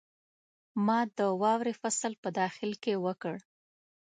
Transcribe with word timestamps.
ما 0.85 0.99
د 1.17 1.19
واورې 1.41 1.73
فصل 1.81 2.13
په 2.23 2.29
داخل 2.39 2.71
کې 2.83 2.93
وکړ. 3.05 3.35